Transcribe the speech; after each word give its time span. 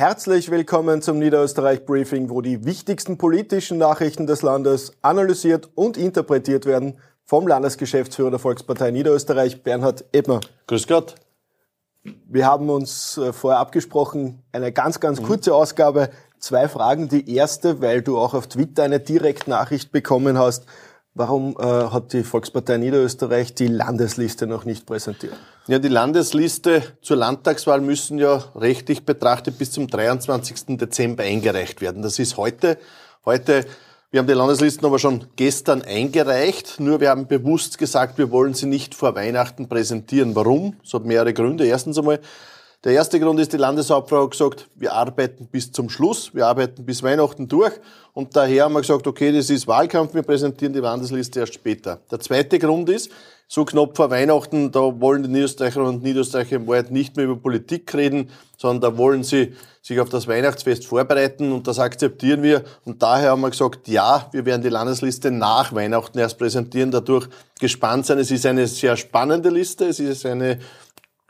Herzlich 0.00 0.50
willkommen 0.50 1.02
zum 1.02 1.18
Niederösterreich 1.18 1.84
Briefing, 1.84 2.30
wo 2.30 2.40
die 2.40 2.64
wichtigsten 2.64 3.18
politischen 3.18 3.76
Nachrichten 3.76 4.26
des 4.26 4.40
Landes 4.40 4.94
analysiert 5.02 5.68
und 5.74 5.98
interpretiert 5.98 6.64
werden 6.64 6.96
vom 7.26 7.46
Landesgeschäftsführer 7.46 8.30
der 8.30 8.38
Volkspartei 8.38 8.92
Niederösterreich, 8.92 9.62
Bernhard 9.62 10.06
Ebner. 10.12 10.40
Grüß 10.68 10.86
Gott. 10.86 11.16
Wir 12.02 12.46
haben 12.46 12.70
uns 12.70 13.18
äh, 13.18 13.34
vorher 13.34 13.60
abgesprochen, 13.60 14.42
eine 14.52 14.72
ganz, 14.72 15.00
ganz 15.00 15.22
kurze 15.22 15.54
Ausgabe, 15.54 16.08
zwei 16.38 16.66
Fragen. 16.66 17.10
Die 17.10 17.34
erste, 17.34 17.82
weil 17.82 18.00
du 18.00 18.16
auch 18.16 18.32
auf 18.32 18.46
Twitter 18.46 18.84
eine 18.84 19.00
Direktnachricht 19.00 19.92
bekommen 19.92 20.38
hast. 20.38 20.64
Warum 21.14 21.56
äh, 21.58 21.64
hat 21.64 22.12
die 22.12 22.22
Volkspartei 22.22 22.76
Niederösterreich 22.76 23.52
die 23.54 23.66
Landesliste 23.66 24.46
noch 24.46 24.64
nicht 24.64 24.86
präsentiert? 24.86 25.34
Ja, 25.66 25.80
die 25.80 25.88
Landesliste 25.88 26.82
zur 27.02 27.16
Landtagswahl 27.16 27.80
müssen 27.80 28.18
ja 28.18 28.44
rechtlich 28.54 29.04
betrachtet 29.04 29.58
bis 29.58 29.72
zum 29.72 29.88
23. 29.88 30.78
Dezember 30.78 31.24
eingereicht 31.24 31.80
werden. 31.80 32.02
Das 32.02 32.20
ist 32.20 32.36
heute. 32.36 32.78
Heute, 33.24 33.66
wir 34.12 34.20
haben 34.20 34.28
die 34.28 34.34
Landeslisten 34.34 34.86
aber 34.86 35.00
schon 35.00 35.26
gestern 35.34 35.82
eingereicht. 35.82 36.78
Nur 36.78 37.00
wir 37.00 37.10
haben 37.10 37.26
bewusst 37.26 37.78
gesagt, 37.78 38.16
wir 38.16 38.30
wollen 38.30 38.54
sie 38.54 38.66
nicht 38.66 38.94
vor 38.94 39.16
Weihnachten 39.16 39.68
präsentieren. 39.68 40.36
Warum? 40.36 40.76
Es 40.84 40.94
hat 40.94 41.04
mehrere 41.04 41.34
Gründe. 41.34 41.66
Erstens 41.66 41.98
einmal, 41.98 42.20
der 42.84 42.92
erste 42.92 43.20
Grund 43.20 43.38
ist, 43.40 43.52
die 43.52 43.58
Landeshauptfrau 43.58 44.24
hat 44.24 44.30
gesagt, 44.30 44.68
wir 44.74 44.94
arbeiten 44.94 45.46
bis 45.46 45.70
zum 45.70 45.90
Schluss, 45.90 46.34
wir 46.34 46.46
arbeiten 46.46 46.86
bis 46.86 47.02
Weihnachten 47.02 47.46
durch 47.46 47.74
und 48.14 48.34
daher 48.34 48.64
haben 48.64 48.72
wir 48.72 48.80
gesagt, 48.80 49.06
okay, 49.06 49.32
das 49.32 49.50
ist 49.50 49.66
Wahlkampf, 49.66 50.14
wir 50.14 50.22
präsentieren 50.22 50.72
die 50.72 50.80
Landesliste 50.80 51.40
erst 51.40 51.54
später. 51.54 52.00
Der 52.10 52.20
zweite 52.20 52.58
Grund 52.58 52.88
ist, 52.88 53.10
so 53.52 53.64
knapp 53.64 53.96
vor 53.96 54.10
Weihnachten, 54.10 54.70
da 54.70 54.78
wollen 55.00 55.24
die 55.24 55.28
Niederösterreicher 55.28 55.82
und 55.82 56.04
Niederösterreicher 56.04 56.56
im 56.56 56.68
Wald 56.68 56.92
nicht 56.92 57.16
mehr 57.16 57.26
über 57.26 57.36
Politik 57.36 57.92
reden, 57.94 58.30
sondern 58.56 58.92
da 58.92 58.96
wollen 58.96 59.24
sie 59.24 59.54
sich 59.82 59.98
auf 59.98 60.08
das 60.08 60.28
Weihnachtsfest 60.28 60.86
vorbereiten 60.86 61.50
und 61.50 61.66
das 61.66 61.80
akzeptieren 61.80 62.44
wir. 62.44 62.62
Und 62.84 63.02
daher 63.02 63.30
haben 63.30 63.40
wir 63.40 63.50
gesagt, 63.50 63.88
ja, 63.88 64.28
wir 64.30 64.44
werden 64.46 64.62
die 64.62 64.68
Landesliste 64.68 65.32
nach 65.32 65.74
Weihnachten 65.74 66.18
erst 66.18 66.38
präsentieren, 66.38 66.92
dadurch 66.92 67.26
gespannt 67.58 68.06
sein. 68.06 68.18
Es 68.18 68.30
ist 68.30 68.46
eine 68.46 68.68
sehr 68.68 68.96
spannende 68.96 69.50
Liste, 69.50 69.86
es 69.86 69.98
ist 69.98 70.24
eine 70.26 70.60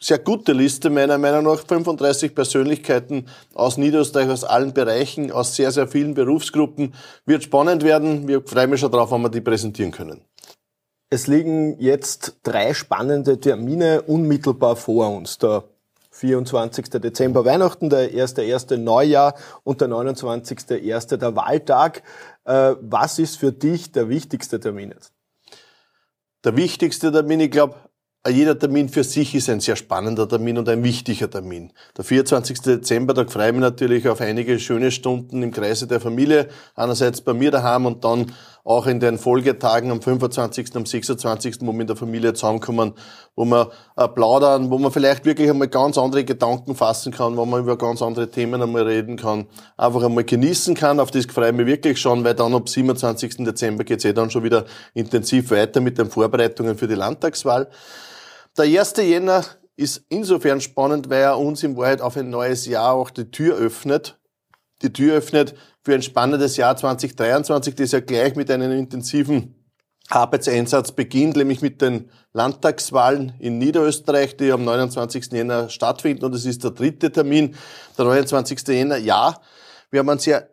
sehr 0.00 0.18
gute 0.18 0.52
Liste 0.52 0.90
meiner 0.90 1.18
Meinung 1.18 1.44
nach. 1.44 1.60
35 1.60 2.34
Persönlichkeiten 2.34 3.26
aus 3.54 3.76
Niederösterreich, 3.76 4.28
aus 4.30 4.44
allen 4.44 4.72
Bereichen, 4.72 5.32
aus 5.32 5.56
sehr, 5.56 5.70
sehr 5.70 5.88
vielen 5.88 6.14
Berufsgruppen. 6.14 6.94
Wird 7.26 7.42
spannend 7.42 7.82
werden. 7.84 8.28
Wir 8.28 8.42
freuen 8.42 8.70
mich 8.70 8.80
schon 8.80 8.92
drauf, 8.92 9.10
wenn 9.10 9.22
wir 9.22 9.30
die 9.30 9.40
präsentieren 9.40 9.92
können. 9.92 10.22
Es 11.10 11.26
liegen 11.26 11.80
jetzt 11.80 12.36
drei 12.42 12.74
spannende 12.74 13.40
Termine 13.40 14.02
unmittelbar 14.02 14.76
vor 14.76 15.10
uns. 15.16 15.38
Der 15.38 15.64
24. 16.10 16.90
Dezember 16.90 17.44
Weihnachten, 17.44 17.90
der 17.90 18.10
1.1. 18.10 18.76
Neujahr 18.76 19.34
und 19.62 19.80
der 19.80 19.88
29.1. 19.88 21.16
der 21.16 21.36
Wahltag. 21.36 22.02
Äh, 22.44 22.74
was 22.80 23.18
ist 23.18 23.36
für 23.36 23.52
dich 23.52 23.92
der 23.92 24.08
wichtigste 24.08 24.58
Termin 24.58 24.90
jetzt? 24.90 25.12
Der 26.44 26.56
wichtigste 26.56 27.12
Termin, 27.12 27.40
ich 27.40 27.50
glaube, 27.50 27.76
jeder 28.26 28.58
Termin 28.58 28.88
für 28.88 29.04
sich 29.04 29.34
ist 29.34 29.48
ein 29.48 29.60
sehr 29.60 29.76
spannender 29.76 30.28
Termin 30.28 30.58
und 30.58 30.68
ein 30.68 30.82
wichtiger 30.82 31.30
Termin. 31.30 31.72
Der 31.96 32.04
24. 32.04 32.60
Dezember, 32.60 33.14
da 33.14 33.24
freue 33.24 33.46
ich 33.46 33.52
mich 33.52 33.60
natürlich 33.60 34.08
auf 34.08 34.20
einige 34.20 34.58
schöne 34.58 34.90
Stunden 34.90 35.42
im 35.42 35.52
Kreise 35.52 35.86
der 35.86 36.00
Familie. 36.00 36.48
Einerseits 36.74 37.20
bei 37.20 37.32
mir 37.32 37.50
daheim 37.50 37.86
und 37.86 38.04
dann 38.04 38.32
auch 38.64 38.86
in 38.86 39.00
den 39.00 39.18
Folgetagen 39.18 39.90
am 39.92 40.02
25., 40.02 40.74
am 40.74 40.84
26., 40.84 41.58
wo 41.60 41.72
wir 41.72 41.80
in 41.80 41.86
der 41.86 41.96
Familie 41.96 42.34
zusammenkommen, 42.34 42.92
wo 43.36 43.44
wir 43.44 43.70
äh, 43.96 44.08
plaudern, 44.08 44.68
wo 44.70 44.78
man 44.78 44.90
vielleicht 44.90 45.24
wirklich 45.24 45.48
einmal 45.48 45.68
ganz 45.68 45.96
andere 45.96 46.24
Gedanken 46.24 46.74
fassen 46.74 47.12
kann, 47.12 47.36
wo 47.36 47.46
man 47.46 47.60
über 47.60 47.78
ganz 47.78 48.02
andere 48.02 48.30
Themen 48.30 48.60
einmal 48.60 48.82
reden 48.82 49.16
kann, 49.16 49.46
einfach 49.76 50.02
einmal 50.02 50.24
genießen 50.24 50.74
kann. 50.74 51.00
Auf 51.00 51.12
das 51.12 51.24
freue 51.26 51.50
ich 51.50 51.56
mich 51.56 51.66
wirklich 51.66 51.98
schon, 51.98 52.24
weil 52.24 52.34
dann 52.34 52.52
ab 52.52 52.68
27. 52.68 53.36
Dezember 53.38 53.84
geht's 53.84 54.04
eh 54.04 54.12
dann 54.12 54.28
schon 54.28 54.42
wieder 54.42 54.66
intensiv 54.92 55.50
weiter 55.50 55.80
mit 55.80 55.96
den 55.96 56.10
Vorbereitungen 56.10 56.76
für 56.76 56.88
die 56.88 56.94
Landtagswahl. 56.94 57.68
Der 58.58 58.64
1. 58.64 58.94
Jänner 58.96 59.44
ist 59.76 60.04
insofern 60.08 60.60
spannend, 60.60 61.08
weil 61.08 61.22
er 61.22 61.38
uns 61.38 61.62
im 61.62 61.76
Wahrheit 61.76 62.00
auf 62.00 62.16
ein 62.16 62.28
neues 62.28 62.66
Jahr 62.66 62.92
auch 62.92 63.10
die 63.10 63.30
Tür 63.30 63.56
öffnet. 63.56 64.18
Die 64.82 64.92
Tür 64.92 65.14
öffnet 65.14 65.54
für 65.84 65.94
ein 65.94 66.02
spannendes 66.02 66.56
Jahr 66.56 66.76
2023, 66.76 67.76
das 67.76 67.92
ja 67.92 68.00
gleich 68.00 68.34
mit 68.34 68.50
einem 68.50 68.72
intensiven 68.72 69.54
Arbeitseinsatz 70.08 70.90
beginnt, 70.90 71.36
nämlich 71.36 71.62
mit 71.62 71.80
den 71.80 72.10
Landtagswahlen 72.32 73.34
in 73.38 73.58
Niederösterreich, 73.58 74.36
die 74.36 74.50
am 74.50 74.64
29. 74.64 75.30
Jänner 75.30 75.68
stattfinden. 75.68 76.24
Und 76.24 76.34
es 76.34 76.44
ist 76.44 76.64
der 76.64 76.72
dritte 76.72 77.12
Termin, 77.12 77.54
der 77.96 78.06
29. 78.06 78.66
Jänner. 78.66 78.96
Ja, 78.96 79.40
wir 79.92 80.00
haben 80.00 80.08
einen 80.08 80.18
sehr 80.18 80.50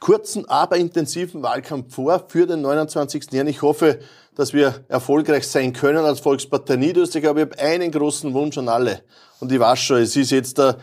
kurzen, 0.00 0.48
aber 0.48 0.76
intensiven 0.76 1.42
Wahlkampf 1.42 1.94
vor 1.94 2.26
für 2.28 2.46
den 2.46 2.62
29. 2.62 3.32
Jänner. 3.32 3.50
Ich 3.50 3.62
hoffe, 3.62 3.98
dass 4.34 4.52
wir 4.52 4.84
erfolgreich 4.88 5.46
sein 5.48 5.72
können 5.72 6.04
als 6.04 6.20
Volkspartei 6.20 6.76
Niederösterreich. 6.76 7.28
Aber 7.28 7.40
ich 7.40 7.46
habe 7.46 7.58
einen 7.58 7.90
großen 7.90 8.32
Wunsch 8.34 8.58
an 8.58 8.68
alle. 8.68 9.02
Und 9.40 9.50
ich 9.52 9.60
weiß 9.60 9.78
schon, 9.78 9.98
es 9.98 10.16
ist 10.16 10.30
jetzt 10.30 10.58
der 10.58 10.76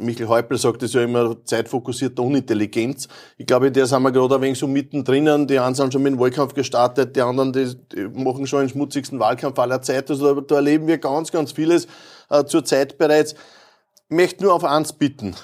Michael 0.00 0.28
Häupl 0.28 0.58
sagt 0.58 0.82
es 0.82 0.92
ja 0.92 1.02
immer, 1.02 1.36
zeitfokussierte 1.44 2.20
Unintelligenz. 2.20 3.08
Ich 3.36 3.46
glaube, 3.46 3.68
in 3.68 3.72
der 3.72 3.86
sind 3.86 4.02
wir 4.02 4.10
gerade 4.10 4.34
ein 4.34 4.40
wenig 4.40 4.58
so 4.58 4.66
mittendrin. 4.66 5.46
Die 5.46 5.58
einen 5.58 5.74
sind 5.74 5.92
schon 5.92 6.02
mit 6.02 6.12
dem 6.12 6.18
Wahlkampf 6.18 6.54
gestartet, 6.54 7.14
die 7.14 7.22
anderen 7.22 7.52
die, 7.52 7.74
die 7.92 8.08
machen 8.08 8.46
schon 8.46 8.60
den 8.60 8.68
schmutzigsten 8.68 9.20
Wahlkampf 9.20 9.58
aller 9.58 9.82
Zeit. 9.82 10.10
Also 10.10 10.40
da, 10.40 10.56
erleben 10.56 10.86
wir 10.86 10.98
ganz, 10.98 11.30
ganz 11.30 11.52
vieles 11.52 11.86
äh, 12.30 12.44
zur 12.44 12.64
Zeit 12.64 12.98
bereits. 12.98 13.34
Ich 14.08 14.16
möchte 14.16 14.42
nur 14.42 14.54
auf 14.54 14.64
eins 14.64 14.92
bitten 14.92 15.36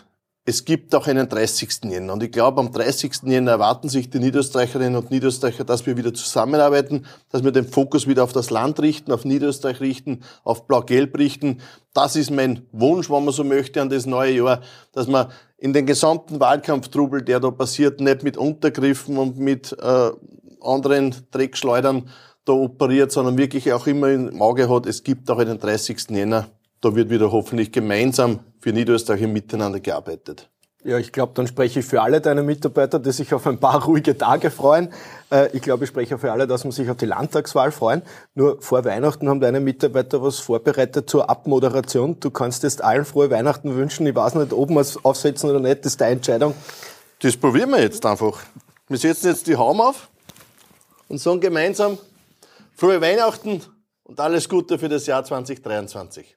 es 0.44 0.64
gibt 0.64 0.92
auch 0.94 1.06
einen 1.06 1.28
30. 1.28 1.84
Jänner. 1.84 2.14
Und 2.14 2.22
ich 2.22 2.32
glaube, 2.32 2.60
am 2.60 2.72
30. 2.72 3.22
Jänner 3.24 3.52
erwarten 3.52 3.88
sich 3.88 4.10
die 4.10 4.18
Niederösterreicherinnen 4.18 4.96
und 4.96 5.10
Niederösterreicher, 5.12 5.62
dass 5.62 5.86
wir 5.86 5.96
wieder 5.96 6.12
zusammenarbeiten, 6.12 7.06
dass 7.30 7.44
wir 7.44 7.52
den 7.52 7.68
Fokus 7.68 8.08
wieder 8.08 8.24
auf 8.24 8.32
das 8.32 8.50
Land 8.50 8.80
richten, 8.80 9.12
auf 9.12 9.24
Niederösterreich 9.24 9.80
richten, 9.80 10.22
auf 10.42 10.66
Blau-Gelb 10.66 11.16
richten. 11.16 11.60
Das 11.94 12.16
ist 12.16 12.32
mein 12.32 12.66
Wunsch, 12.72 13.08
wenn 13.08 13.24
man 13.24 13.32
so 13.32 13.44
möchte, 13.44 13.80
an 13.80 13.88
das 13.88 14.04
neue 14.04 14.32
Jahr, 14.32 14.60
dass 14.92 15.06
man 15.06 15.28
in 15.58 15.72
den 15.72 15.86
gesamten 15.86 16.40
Wahlkampftrubel, 16.40 17.22
der 17.22 17.38
da 17.38 17.52
passiert, 17.52 18.00
nicht 18.00 18.24
mit 18.24 18.36
Untergriffen 18.36 19.18
und 19.18 19.38
mit 19.38 19.76
äh, 19.80 20.10
anderen 20.60 21.14
Dreckschleudern 21.30 22.08
da 22.44 22.52
operiert, 22.52 23.12
sondern 23.12 23.38
wirklich 23.38 23.72
auch 23.72 23.86
immer 23.86 24.10
im 24.10 24.42
Auge 24.42 24.68
hat, 24.68 24.86
es 24.86 25.04
gibt 25.04 25.30
auch 25.30 25.38
einen 25.38 25.60
30. 25.60 26.10
Jänner 26.10 26.48
da 26.82 26.94
wird 26.94 27.08
wieder 27.08 27.32
hoffentlich 27.32 27.72
gemeinsam 27.72 28.40
für 28.60 28.72
Niederösterreich 28.72 29.26
miteinander 29.26 29.80
gearbeitet. 29.80 30.50
Ja, 30.84 30.98
ich 30.98 31.12
glaube, 31.12 31.32
dann 31.36 31.46
spreche 31.46 31.78
ich 31.78 31.86
für 31.86 32.02
alle 32.02 32.20
deine 32.20 32.42
Mitarbeiter, 32.42 32.98
die 32.98 33.12
sich 33.12 33.32
auf 33.32 33.46
ein 33.46 33.58
paar 33.58 33.84
ruhige 33.86 34.18
Tage 34.18 34.50
freuen. 34.50 34.92
Äh, 35.30 35.56
ich 35.56 35.62
glaube, 35.62 35.84
ich 35.84 35.90
spreche 35.90 36.16
auch 36.16 36.20
für 36.20 36.32
alle, 36.32 36.48
dass 36.48 36.64
man 36.64 36.72
sich 36.72 36.90
auf 36.90 36.96
die 36.96 37.06
Landtagswahl 37.06 37.70
freuen. 37.70 38.02
Nur 38.34 38.60
vor 38.60 38.84
Weihnachten 38.84 39.28
haben 39.28 39.40
deine 39.40 39.60
Mitarbeiter 39.60 40.22
was 40.22 40.40
vorbereitet 40.40 41.08
zur 41.08 41.30
Abmoderation. 41.30 42.18
Du 42.18 42.30
kannst 42.30 42.64
jetzt 42.64 42.82
allen 42.82 43.04
frohe 43.04 43.30
Weihnachten 43.30 43.76
wünschen. 43.76 44.06
Ich 44.06 44.16
weiß 44.16 44.34
nicht, 44.34 44.52
ob 44.52 44.70
wir 44.70 44.80
es 44.80 45.04
aufsetzen 45.04 45.50
oder 45.50 45.60
nicht. 45.60 45.84
Das 45.84 45.92
ist 45.92 46.00
deine 46.00 46.16
Entscheidung. 46.16 46.54
Das 47.20 47.36
probieren 47.36 47.70
wir 47.70 47.80
jetzt 47.80 48.04
einfach. 48.04 48.40
Wir 48.88 48.98
setzen 48.98 49.28
jetzt 49.28 49.46
die 49.46 49.54
Haum 49.54 49.80
auf 49.80 50.08
und 51.08 51.18
sagen 51.18 51.40
gemeinsam 51.40 51.96
frohe 52.74 53.00
Weihnachten 53.00 53.62
und 54.02 54.18
alles 54.18 54.48
Gute 54.48 54.80
für 54.80 54.88
das 54.88 55.06
Jahr 55.06 55.24
2023. 55.24 56.36